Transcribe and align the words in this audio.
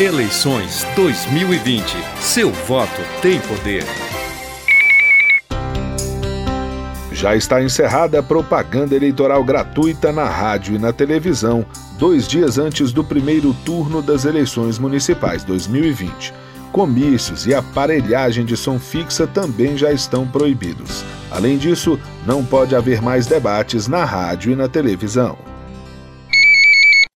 Eleições 0.00 0.84
2020. 0.96 1.84
Seu 2.20 2.50
voto 2.50 3.00
tem 3.22 3.38
poder. 3.42 3.84
Já 7.12 7.36
está 7.36 7.62
encerrada 7.62 8.18
a 8.18 8.22
propaganda 8.22 8.96
eleitoral 8.96 9.44
gratuita 9.44 10.10
na 10.10 10.24
rádio 10.24 10.74
e 10.74 10.80
na 10.80 10.92
televisão, 10.92 11.64
dois 11.96 12.26
dias 12.26 12.58
antes 12.58 12.92
do 12.92 13.04
primeiro 13.04 13.54
turno 13.64 14.02
das 14.02 14.24
eleições 14.24 14.80
municipais 14.80 15.44
2020. 15.44 16.34
Comícios 16.72 17.46
e 17.46 17.54
aparelhagem 17.54 18.44
de 18.44 18.56
som 18.56 18.80
fixa 18.80 19.28
também 19.28 19.76
já 19.76 19.92
estão 19.92 20.26
proibidos. 20.26 21.04
Além 21.30 21.56
disso, 21.56 22.00
não 22.26 22.44
pode 22.44 22.74
haver 22.74 23.00
mais 23.00 23.28
debates 23.28 23.86
na 23.86 24.04
rádio 24.04 24.50
e 24.50 24.56
na 24.56 24.66
televisão. 24.66 25.53